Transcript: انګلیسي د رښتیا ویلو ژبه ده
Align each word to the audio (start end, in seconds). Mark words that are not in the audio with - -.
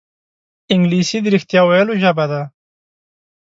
انګلیسي 0.73 1.17
د 1.21 1.25
رښتیا 1.35 1.61
ویلو 1.65 1.93
ژبه 2.01 2.25
ده 2.31 2.41